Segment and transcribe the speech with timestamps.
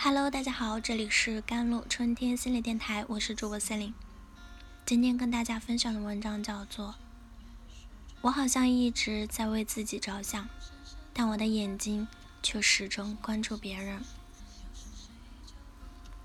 [0.00, 3.92] Hello，大家好，这里是甘露春天心理电台，我是主播思玲。
[4.86, 6.90] 今天跟大家分享的文章叫做
[8.20, 10.48] 《我好像一直在为自己着想，
[11.12, 12.06] 但我的眼睛
[12.44, 14.04] 却始终关注别人，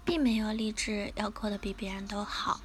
[0.05, 2.61] 并没有立志要过得比别人都好，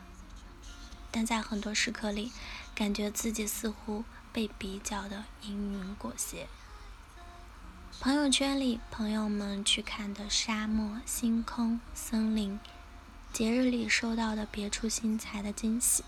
[1.11, 2.31] 但在很多时刻里，
[2.75, 6.47] 感觉自己似乎被比较的阴云裹挟。
[8.01, 12.61] 朋友圈里，朋友们去看的沙漠、星空、森林；
[13.33, 16.05] 节日里收到的别出心裁的惊喜；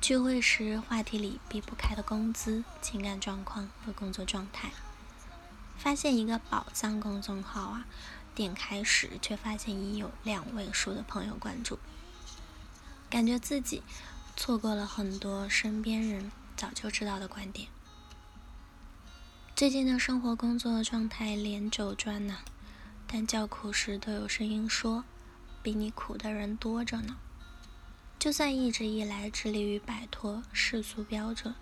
[0.00, 4.70] 聚会时话题里避不开的工资、情感状况和工作状态。
[5.76, 7.86] 发现一个宝藏公众号啊，
[8.34, 11.78] 点开时却发现已有两位数的朋友关注，
[13.10, 13.82] 感觉自己
[14.38, 17.68] 错过了很多身边人早就知道的观点。
[19.58, 22.36] 最近的生活工作状态连轴转呢，
[23.08, 25.02] 但叫苦时都有声音说，
[25.64, 27.16] 比你苦的人多着呢。
[28.20, 31.52] 就算一直以来致力于摆脱世俗标准，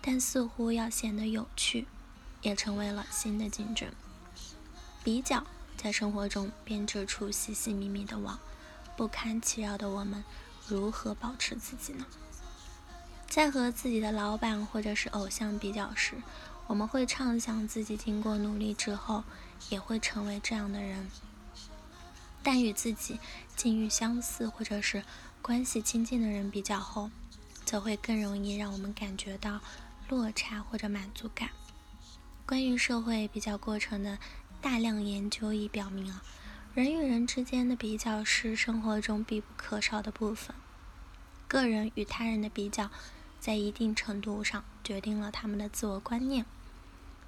[0.00, 1.86] 但似乎要显得有趣，
[2.40, 3.90] 也成为了新的竞争。
[5.04, 8.38] 比较在生活中编织出细细密密的网，
[8.96, 10.24] 不堪其扰的我们，
[10.66, 12.06] 如何保持自己呢？
[13.28, 16.14] 在和自己的老板或者是偶像比较时，
[16.66, 19.22] 我们会畅想自己经过努力之后
[19.68, 21.10] 也会成为这样的人，
[22.42, 23.20] 但与自己
[23.54, 25.04] 境遇相似或者是
[25.42, 27.10] 关系亲近的人比较后，
[27.64, 29.60] 则会更容易让我们感觉到
[30.08, 31.50] 落差或者满足感。
[32.46, 34.18] 关于社会比较过程的
[34.60, 36.22] 大量研究已表明啊，
[36.74, 40.54] 人与人之间的比较是生活中必不可少的部分。
[41.46, 42.90] 个人与他人的比较，
[43.44, 46.46] 在一定程度上决定了他们的自我观念。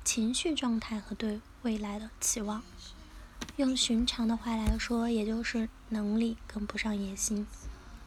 [0.02, 2.62] 情绪状态和对未来的期望，
[3.56, 7.46] 用寻常的话来说，也就是能力跟不上野心。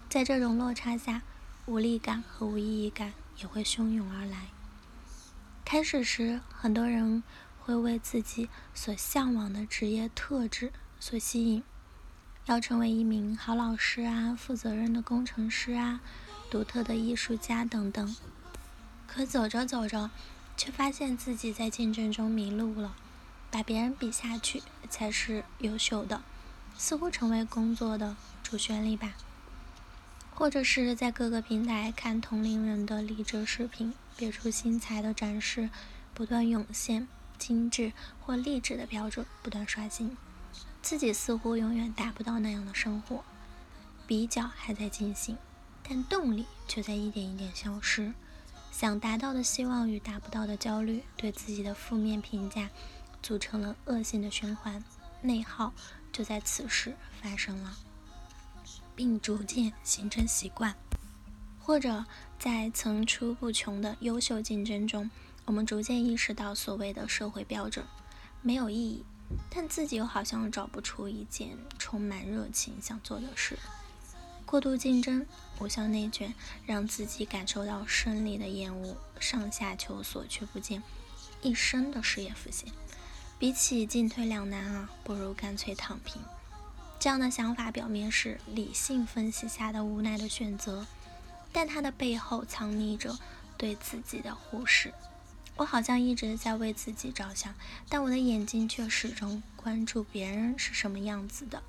[0.09, 1.21] 在这种落差下，
[1.67, 4.47] 无力感和无意义感也会汹涌而来。
[5.63, 7.21] 开始时，很多人
[7.59, 11.61] 会为自己所向往的职业特质所吸引，
[12.47, 16.01] 要成为一名好老师啊，负责任的工程师啊，
[16.49, 18.15] 独特的艺术家等等。
[19.07, 20.09] 可走着走着，
[20.55, 22.95] 却发现自己在竞争中迷路了，
[23.49, 26.21] 把别人比下去才是优秀的，
[26.77, 29.13] 似乎成为工作的主旋律吧。
[30.31, 35.69] 或者是在各个平台看同龄人的励志视频，别出心裁的展示
[36.13, 40.15] 不断涌现，精致或励志的标准不断刷新，
[40.81, 43.23] 自己似乎永远达不到那样的生活，
[44.07, 45.35] 比较还在进行，
[45.89, 48.13] 但动力却在一点一点消失。
[48.71, 52.69] 想达到的希望与达不到的焦虑，对自己的负面评价，
[53.21, 54.81] 组成了恶性的循环，
[55.21, 55.73] 内耗
[56.13, 57.75] 就在此时发生了，
[58.95, 60.75] 并逐渐形成习惯。
[61.59, 62.05] 或者
[62.39, 65.11] 在层出不穷的优秀竞争中，
[65.45, 67.85] 我们逐渐意识到所谓的社会标准
[68.41, 69.03] 没有意义，
[69.49, 73.57] 但自己又好像找不出一件充满热情想做的事。
[74.49, 75.27] 过度竞争，
[75.59, 76.33] 无效内卷，
[76.65, 80.81] 让自己感受到生理的厌恶，上下求索却不见
[81.43, 82.73] 一生的事业复兴。
[83.37, 86.19] 比起进退两难啊，不如干脆躺平。
[86.99, 90.87] 这样的想法表面是理性分析下的无奈的选择，
[91.53, 93.19] 但它的背后藏匿着
[93.55, 94.91] 对自己的忽视。
[95.57, 97.53] 我好像一直在为自己着想，
[97.87, 101.61] 但我的眼睛却始终关注别人是什么样子的。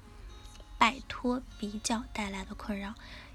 [0.81, 2.95] 摆脱比较带来的困扰，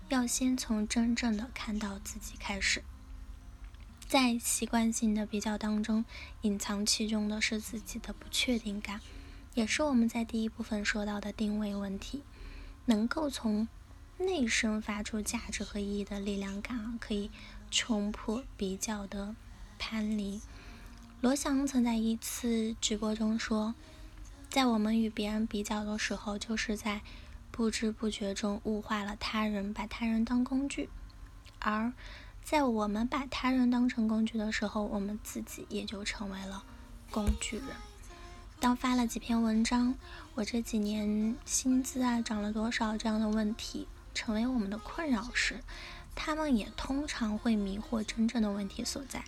[0.09, 2.83] 要先从真正的看到自己开始。
[4.07, 6.05] 在习惯性的比较当中，
[6.41, 8.99] 隐藏其中的是自己的不确定感，
[9.53, 12.23] 也是我们在第一部分说到的定位问题。
[12.85, 13.67] 能够从
[14.17, 17.29] 内生发出价值和意义的力量感啊，可以
[17.69, 19.35] 冲破比较的
[19.77, 20.41] 藩篱。
[21.21, 23.75] 罗翔曾在一次直播中说，
[24.49, 27.03] 在我们与别人比较的时候，就是在。
[27.55, 30.89] 不知不觉中物化了他人，把他人当工具；
[31.59, 31.93] 而
[32.43, 36.65] 在我们把他人当成工具的时候，我们自己也就成为了
[37.09, 37.67] 工具人。
[38.59, 39.95] 当发了几篇文章，
[40.33, 45.61] 我这几年薪资啊涨了多少这样的问题成为我们的困扰时，
[46.13, 49.23] 他们也通常会迷惑真正的问题所在。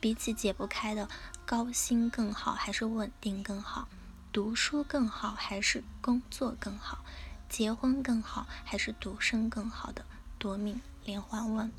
[0.00, 1.08] 比起解不开的
[1.46, 3.86] 高薪更好还是稳定更好，
[4.32, 7.04] 读书更好还是工作更好？
[7.50, 10.04] 结婚更好还是独生更好的
[10.38, 11.70] 夺命连环问，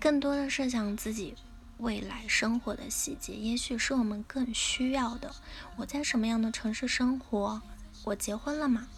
[0.00, 1.36] 更多的设想自己
[1.78, 5.32] 未来生活的细节，也许是我们更需要的。
[5.76, 7.62] 我在什么样的城市生活，
[8.02, 8.88] 我结婚了吗？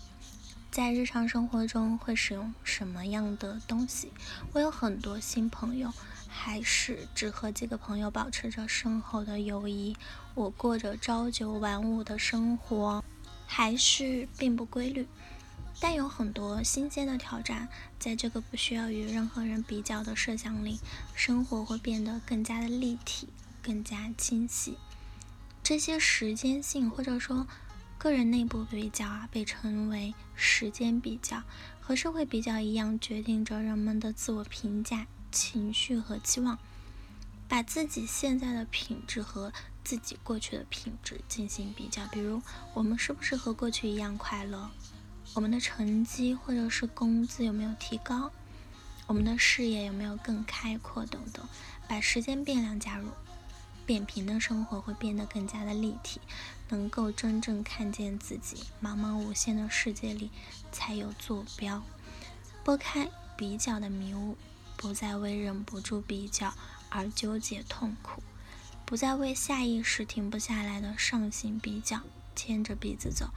[0.71, 4.11] 在日常生活中会使用什么样的东西？
[4.55, 5.93] 我有很多新朋友，
[6.27, 9.95] 还是只和几个朋友保持着深厚的友谊？
[10.35, 13.05] 我过着朝九晚五的生活，
[13.46, 15.06] 还是并不规律？
[15.81, 17.69] 但有很多新鲜的挑战，
[17.99, 20.79] 在这个不需要与任何人比较的设想里，
[21.14, 23.29] 生活会变得更加的立体，
[23.62, 24.79] 更加清晰。
[25.62, 27.46] 这些时间性或者说
[27.99, 31.43] 个人内部比较啊，被称为时间比较，
[31.81, 36.58] 和社会比较一样，决定着人们的自我评价、情绪和期望。
[37.46, 39.52] 把自己现在的品质和
[39.84, 42.40] 自己过去的品质进行比较，比如
[42.72, 44.70] 我们是不是和过去一样快乐？
[45.34, 48.31] 我们的成绩或者是工资有没有提高？
[49.06, 51.04] 我们的视野有没有更开阔？
[51.04, 51.46] 等等，
[51.86, 53.10] 把时间变量加入，
[53.84, 56.20] 扁平的生活会变得更加的立体，
[56.70, 58.64] 能够真正看见自己。
[58.82, 60.31] 茫茫无限的世界里
[60.72, 61.82] 才有坐标，
[62.64, 64.38] 拨开比较的迷雾，
[64.78, 66.54] 不再为忍不住比较
[66.88, 68.22] 而纠结痛苦，
[68.86, 72.02] 不再为下意识停不下来的上行比较
[72.36, 73.31] 牵着鼻子走，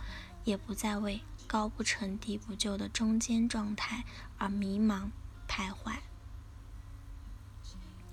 [0.43, 1.21] 也不再为。
[1.47, 4.03] 高不成低不就的中间状态
[4.37, 5.11] 而迷茫
[5.47, 5.99] 徘徊。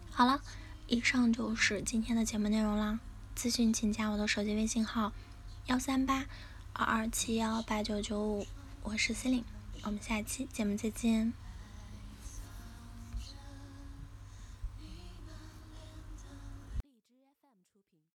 [0.09, 0.41] 好了，
[0.87, 3.01] 以上就是今天的节目内容啦。
[3.37, 5.13] 咨询请加我的手机微信号：
[5.67, 6.27] 幺三八
[6.73, 8.47] 二二七幺八九九五，
[8.85, 9.45] 我是 c e l i n e
[9.83, 11.33] 我们下期节目再见。